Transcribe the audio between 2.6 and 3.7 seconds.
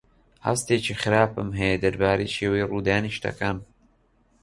ڕوودانی شتەکان.